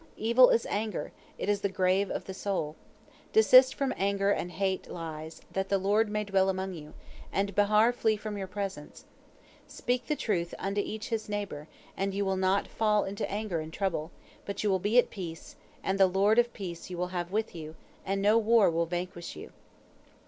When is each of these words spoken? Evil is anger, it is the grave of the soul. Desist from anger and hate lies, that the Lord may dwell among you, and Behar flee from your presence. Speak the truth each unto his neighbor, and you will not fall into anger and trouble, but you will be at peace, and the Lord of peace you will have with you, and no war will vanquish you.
Evil 0.17 0.49
is 0.49 0.65
anger, 0.65 1.11
it 1.37 1.47
is 1.47 1.61
the 1.61 1.69
grave 1.69 2.09
of 2.09 2.25
the 2.25 2.33
soul. 2.33 2.75
Desist 3.33 3.75
from 3.75 3.93
anger 3.95 4.31
and 4.31 4.53
hate 4.53 4.89
lies, 4.89 5.41
that 5.51 5.69
the 5.69 5.77
Lord 5.77 6.09
may 6.09 6.23
dwell 6.23 6.49
among 6.49 6.73
you, 6.73 6.95
and 7.31 7.53
Behar 7.53 7.91
flee 7.93 8.17
from 8.17 8.35
your 8.35 8.47
presence. 8.47 9.05
Speak 9.67 10.07
the 10.07 10.15
truth 10.15 10.55
each 10.55 10.59
unto 10.59 10.81
his 11.11 11.29
neighbor, 11.29 11.67
and 11.95 12.15
you 12.15 12.25
will 12.25 12.35
not 12.35 12.67
fall 12.67 13.03
into 13.03 13.29
anger 13.31 13.59
and 13.59 13.71
trouble, 13.71 14.09
but 14.43 14.63
you 14.63 14.71
will 14.71 14.79
be 14.79 14.97
at 14.97 15.11
peace, 15.11 15.55
and 15.83 15.99
the 15.99 16.07
Lord 16.07 16.39
of 16.39 16.51
peace 16.51 16.89
you 16.89 16.97
will 16.97 17.09
have 17.09 17.31
with 17.31 17.53
you, 17.53 17.75
and 18.03 18.23
no 18.23 18.39
war 18.39 18.71
will 18.71 18.87
vanquish 18.87 19.35
you. 19.35 19.51